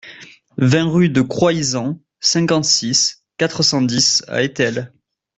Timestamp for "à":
4.27-4.41